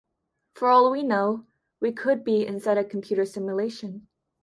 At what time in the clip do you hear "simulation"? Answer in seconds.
3.23-4.07